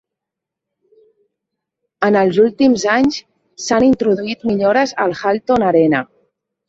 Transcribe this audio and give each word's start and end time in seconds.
En 2.07 2.17
els 2.23 2.41
últims 2.45 2.85
anys 2.95 3.19
s'han 3.67 3.85
introduït 3.91 4.47
millores 4.53 4.95
al 5.05 5.15
Halton 5.21 5.67
Arena. 5.71 6.01